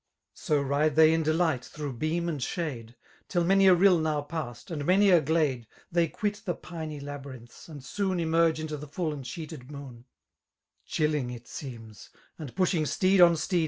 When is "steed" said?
12.87-13.21, 13.37-13.59